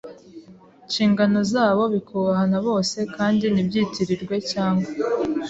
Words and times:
nshingano 0.87 1.39
zabo 1.53 1.83
bikubahwa 1.93 2.43
na 2.51 2.59
bose 2.67 2.97
kandi 3.15 3.45
ntibyitirirwe 3.53 4.35
cyangwa 4.51 4.87